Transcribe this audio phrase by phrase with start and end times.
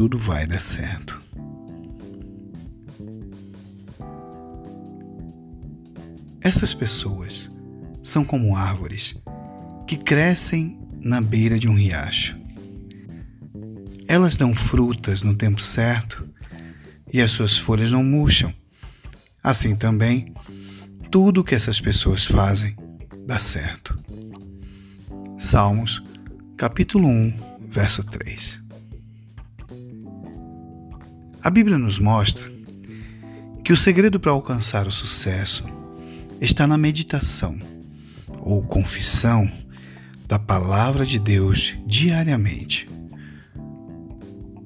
[0.00, 1.20] tudo vai dar certo.
[6.40, 7.50] Essas pessoas
[8.02, 9.14] são como árvores
[9.86, 12.34] que crescem na beira de um riacho.
[14.08, 16.26] Elas dão frutas no tempo certo
[17.12, 18.54] e as suas folhas não murcham.
[19.42, 20.32] Assim também,
[21.10, 22.74] tudo que essas pessoas fazem
[23.26, 24.02] dá certo.
[25.38, 26.02] Salmos,
[26.56, 27.34] capítulo 1,
[27.68, 28.69] verso 3.
[31.42, 32.52] A Bíblia nos mostra
[33.64, 35.64] que o segredo para alcançar o sucesso
[36.38, 37.58] está na meditação
[38.40, 39.50] ou confissão
[40.28, 42.86] da palavra de Deus diariamente.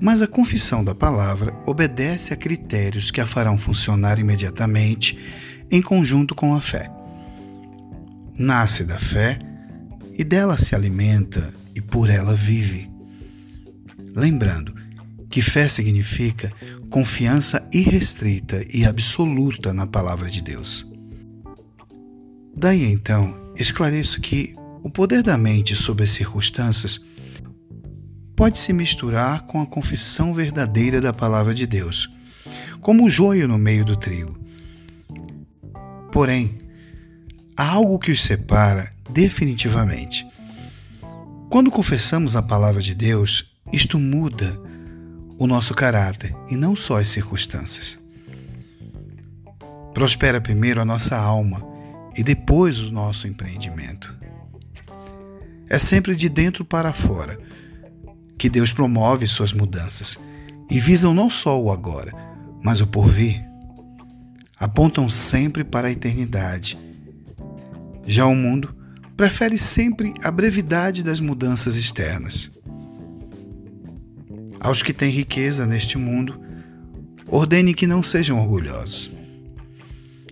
[0.00, 5.16] Mas a confissão da palavra obedece a critérios que a farão funcionar imediatamente
[5.70, 6.90] em conjunto com a fé.
[8.36, 9.38] Nasce da fé
[10.12, 12.90] e dela se alimenta e por ela vive.
[14.16, 14.75] Lembrando
[15.36, 16.50] que fé significa
[16.88, 20.90] confiança irrestrita e absoluta na palavra de Deus.
[22.56, 26.98] Daí então, esclareço que o poder da mente sobre as circunstâncias
[28.34, 32.08] pode se misturar com a confissão verdadeira da palavra de Deus,
[32.80, 34.40] como o joio no meio do trigo.
[36.10, 36.56] Porém,
[37.54, 40.26] há algo que os separa definitivamente.
[41.50, 44.58] Quando confessamos a palavra de Deus, isto muda
[45.38, 47.98] o nosso caráter e não só as circunstâncias.
[49.92, 51.62] Prospera primeiro a nossa alma
[52.16, 54.14] e depois o nosso empreendimento.
[55.68, 57.38] É sempre de dentro para fora
[58.38, 60.18] que Deus promove suas mudanças
[60.70, 62.12] e visam não só o agora,
[62.62, 63.44] mas o porvir.
[64.58, 66.78] Apontam sempre para a eternidade.
[68.06, 68.74] Já o mundo
[69.16, 72.50] prefere sempre a brevidade das mudanças externas.
[74.66, 76.40] Aos que têm riqueza neste mundo,
[77.28, 79.08] ordene que não sejam orgulhosos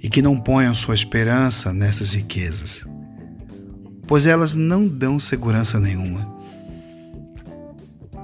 [0.00, 2.86] e que não ponham sua esperança nessas riquezas,
[4.06, 6.32] pois elas não dão segurança nenhuma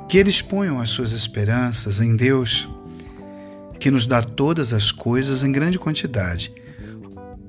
[0.09, 2.69] que eles ponham as suas esperanças em Deus,
[3.81, 6.53] que nos dá todas as coisas em grande quantidade,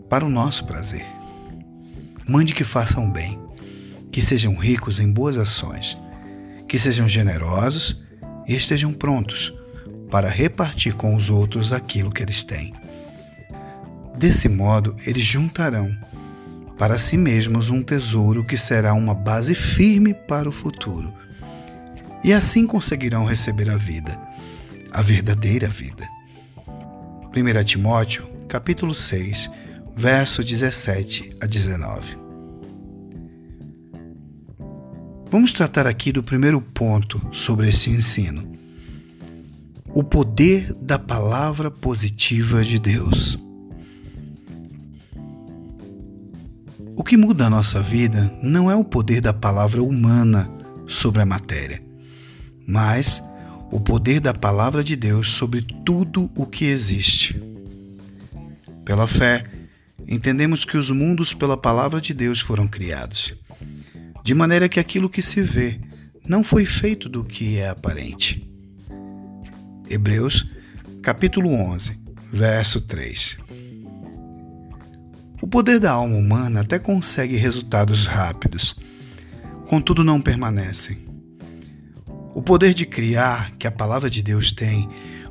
[0.10, 1.06] para o nosso prazer.
[2.28, 3.40] Mande que façam bem,
[4.12, 5.96] que sejam ricos em boas ações,
[6.68, 8.07] que sejam generosos
[8.48, 9.54] e estejam prontos
[10.10, 12.74] para repartir com os outros aquilo que eles têm.
[14.18, 15.96] Desse modo, eles juntarão
[16.78, 21.14] para si mesmos um tesouro que será uma base firme para o futuro
[22.24, 24.20] e assim conseguirão receber a vida,
[24.92, 26.08] a verdadeira vida.
[27.36, 29.50] 1 Timóteo, capítulo 6,
[29.96, 32.27] verso 17 a 19.
[35.30, 38.50] Vamos tratar aqui do primeiro ponto sobre esse ensino.
[39.94, 43.38] O poder da palavra positiva de Deus.
[46.96, 50.50] O que muda a nossa vida não é o poder da palavra humana
[50.88, 51.84] sobre a matéria,
[52.66, 53.22] mas
[53.70, 57.40] o poder da palavra de Deus sobre tudo o que existe.
[58.86, 59.44] Pela fé,
[60.08, 63.36] entendemos que os mundos pela palavra de Deus foram criados,
[64.28, 65.80] de maneira que aquilo que se vê
[66.28, 68.46] não foi feito do que é aparente.
[69.90, 70.52] Hebreus,
[71.02, 71.98] capítulo 11,
[72.30, 73.38] verso 3.
[75.42, 78.76] O poder da alma humana até consegue resultados rápidos,
[79.66, 81.06] contudo não permanecem.
[82.36, 84.90] O poder de criar que a palavra de Deus tem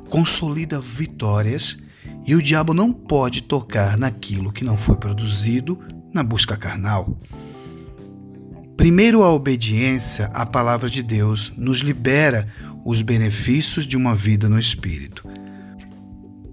[0.09, 1.77] consolida vitórias
[2.25, 5.77] e o diabo não pode tocar naquilo que não foi produzido
[6.11, 7.15] na busca carnal.
[8.77, 12.47] Primeiro, a obediência à palavra de Deus nos libera
[12.85, 15.27] os benefícios de uma vida no Espírito.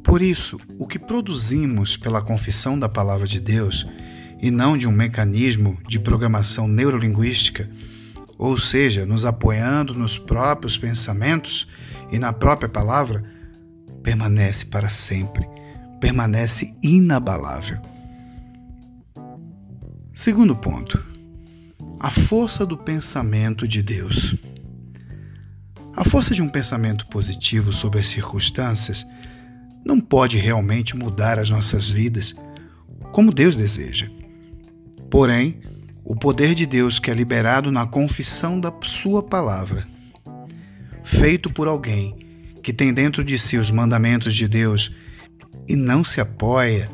[0.02, 3.86] Por isso, o que produzimos pela confissão da palavra de Deus
[4.42, 7.68] e não de um mecanismo de programação neurolinguística
[8.38, 11.68] ou seja, nos apoiando nos próprios pensamentos
[12.10, 13.24] e na própria palavra,
[14.02, 15.48] permanece para sempre,
[16.00, 17.78] permanece inabalável.
[20.12, 21.02] Segundo ponto,
[22.04, 24.34] a força do pensamento de Deus.
[25.96, 29.06] A força de um pensamento positivo sobre as circunstâncias
[29.82, 32.34] não pode realmente mudar as nossas vidas
[33.10, 34.10] como Deus deseja.
[35.10, 35.62] Porém,
[36.04, 39.88] o poder de Deus que é liberado na confissão da Sua palavra,
[41.02, 42.14] feito por alguém
[42.62, 44.94] que tem dentro de si os mandamentos de Deus
[45.66, 46.86] e não se apoia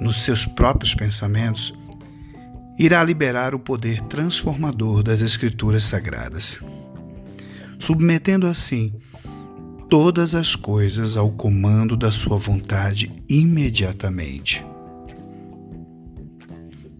[0.00, 1.74] nos seus próprios pensamentos,
[2.78, 6.60] irá liberar o poder transformador das Escrituras Sagradas,
[7.78, 8.92] submetendo assim
[9.88, 14.64] todas as coisas ao comando da sua vontade imediatamente.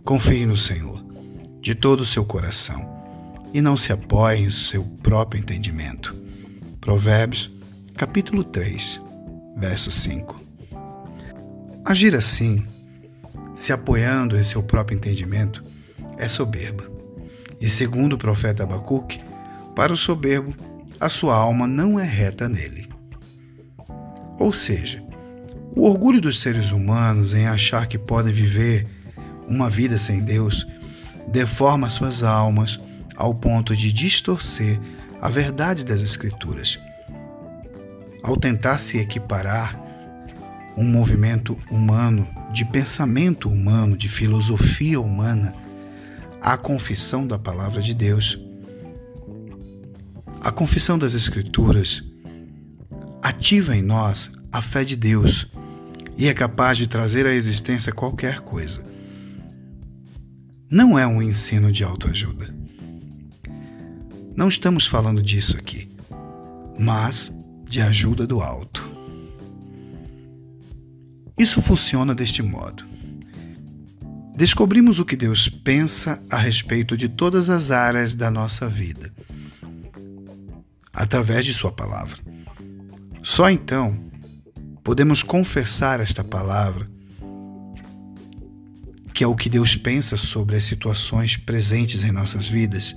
[0.04, 1.04] Confie no Senhor
[1.60, 2.94] de todo o seu coração
[3.52, 6.14] e não se apoie em seu próprio entendimento.
[6.80, 7.50] Provérbios,
[7.96, 9.00] capítulo 3,
[9.56, 10.40] verso 5.
[11.84, 12.64] Agir assim,
[13.56, 15.64] se apoiando em seu próprio entendimento,
[16.16, 16.84] é soberba.
[17.60, 19.20] E segundo o profeta Abacuque,
[19.74, 20.54] para o soberbo,
[21.00, 22.88] a sua alma não é reta nele.
[24.38, 25.02] Ou seja,
[25.74, 28.86] o orgulho dos seres humanos em achar que podem viver
[29.48, 30.66] uma vida sem Deus
[31.28, 32.80] deforma suas almas
[33.16, 34.78] ao ponto de distorcer
[35.20, 36.78] a verdade das Escrituras.
[38.22, 39.80] Ao tentar se equiparar
[40.76, 45.54] um movimento humano, de pensamento humano, de filosofia humana,
[46.40, 48.40] à confissão da palavra de Deus,
[50.40, 52.02] a confissão das Escrituras
[53.22, 55.46] ativa em nós a fé de Deus
[56.16, 58.82] e é capaz de trazer à existência qualquer coisa.
[60.70, 62.54] Não é um ensino de autoajuda.
[64.34, 65.90] Não estamos falando disso aqui,
[66.78, 67.30] mas
[67.68, 68.95] de ajuda do alto.
[71.38, 72.84] Isso funciona deste modo.
[74.34, 79.12] Descobrimos o que Deus pensa a respeito de todas as áreas da nossa vida,
[80.92, 82.18] através de Sua palavra.
[83.22, 83.98] Só então
[84.82, 86.86] podemos confessar esta palavra,
[89.12, 92.96] que é o que Deus pensa sobre as situações presentes em nossas vidas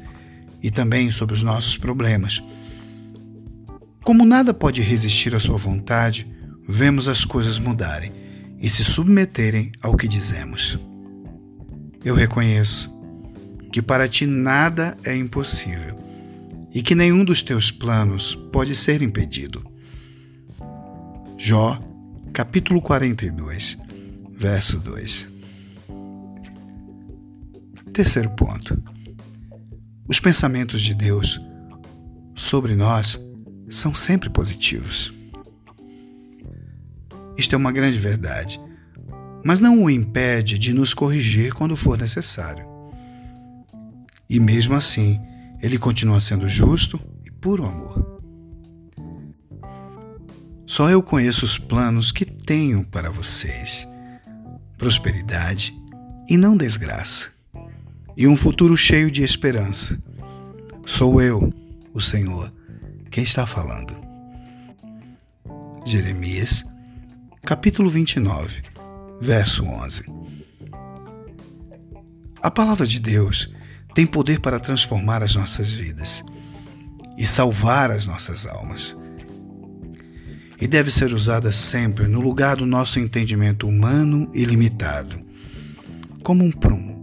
[0.62, 2.44] e também sobre os nossos problemas.
[4.04, 6.28] Como nada pode resistir à Sua vontade,
[6.68, 8.19] vemos as coisas mudarem
[8.60, 10.78] e se submeterem ao que dizemos.
[12.04, 12.90] Eu reconheço
[13.72, 15.98] que para ti nada é impossível
[16.74, 19.64] e que nenhum dos teus planos pode ser impedido.
[21.38, 21.82] Jó,
[22.34, 23.78] capítulo 42,
[24.32, 25.28] verso 2.
[27.94, 28.82] Terceiro ponto.
[30.08, 31.40] Os pensamentos de Deus
[32.36, 33.20] sobre nós
[33.70, 35.14] são sempre positivos.
[37.40, 38.60] Isto é uma grande verdade,
[39.46, 42.68] mas não o impede de nos corrigir quando for necessário.
[44.30, 45.18] E mesmo assim,
[45.62, 48.22] ele continua sendo justo e puro amor.
[50.66, 53.88] Só eu conheço os planos que tenho para vocês:
[54.78, 55.74] prosperidade
[56.28, 57.30] e não desgraça
[58.18, 59.98] e um futuro cheio de esperança.
[60.86, 61.54] Sou eu,
[61.94, 62.52] o Senhor,
[63.10, 63.98] quem está falando.
[65.86, 66.66] Jeremias,
[67.46, 68.64] capítulo 29,
[69.20, 70.04] verso 11.
[72.42, 73.54] A palavra de Deus
[73.94, 76.24] tem poder para transformar as nossas vidas
[77.18, 78.96] e salvar as nossas almas.
[80.62, 85.20] E deve ser usada sempre no lugar do nosso entendimento humano e limitado,
[86.24, 87.00] como um prumo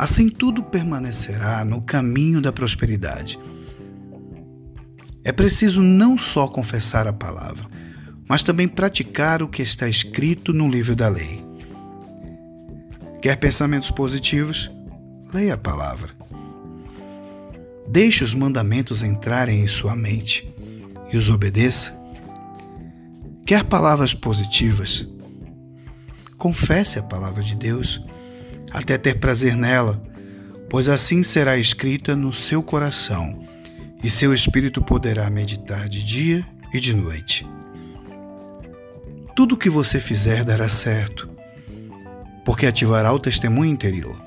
[0.00, 3.38] Assim tudo permanecerá no caminho da prosperidade.
[5.22, 7.68] É preciso não só confessar a palavra,
[8.30, 11.44] mas também praticar o que está escrito no livro da lei.
[13.20, 14.70] Quer pensamentos positivos?
[15.34, 16.12] Leia a palavra.
[17.88, 20.48] Deixe os mandamentos entrarem em sua mente
[21.12, 21.92] e os obedeça.
[23.44, 25.08] Quer palavras positivas?
[26.38, 28.00] Confesse a palavra de Deus
[28.70, 30.00] até ter prazer nela,
[30.68, 33.44] pois assim será escrita no seu coração,
[34.04, 37.44] e seu espírito poderá meditar de dia e de noite.
[39.40, 41.26] Tudo o que você fizer dará certo,
[42.44, 44.20] porque ativará o testemunho interior,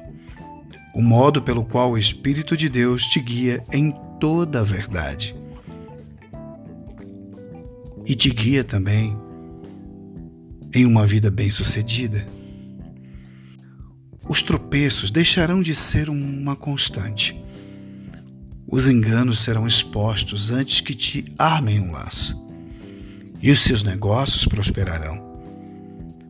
[0.92, 5.36] o modo pelo qual o Espírito de Deus te guia em toda a verdade.
[8.08, 9.16] E te guia também
[10.74, 12.26] em uma vida bem-sucedida
[14.28, 17.40] os tropeços deixarão de ser uma constante.
[18.68, 22.43] Os enganos serão expostos antes que te armem um laço.
[23.44, 25.22] E os seus negócios prosperarão,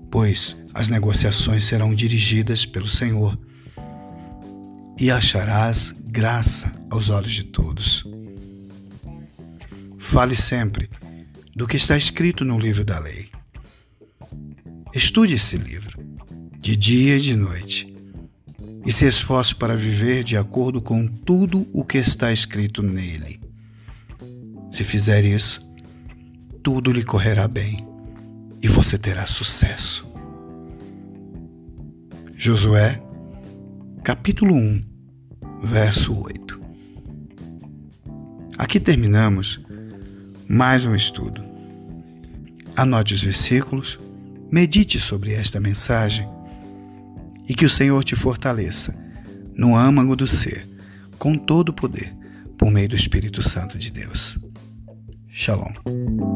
[0.09, 3.37] pois as negociações serão dirigidas pelo Senhor.
[4.99, 8.03] E acharás graça aos olhos de todos.
[9.99, 10.89] Fale sempre
[11.55, 13.29] do que está escrito no livro da lei.
[14.91, 16.03] Estude esse livro
[16.59, 17.95] de dia e de noite,
[18.83, 23.39] e se esforce para viver de acordo com tudo o que está escrito nele.
[24.67, 25.62] Se fizer isso,
[26.63, 27.85] tudo lhe correrá bem
[28.61, 30.09] e você terá sucesso.
[32.37, 33.01] Josué,
[34.01, 34.83] capítulo 1,
[35.61, 36.61] verso 8.
[38.57, 39.59] Aqui terminamos
[40.47, 41.43] mais um estudo.
[42.75, 43.99] Anote os versículos,
[44.49, 46.27] medite sobre esta mensagem
[47.47, 48.97] e que o Senhor te fortaleça
[49.53, 50.67] no âmago do ser,
[51.19, 52.15] com todo o poder,
[52.57, 54.37] por meio do Espírito Santo de Deus.
[55.27, 56.32] Shalom.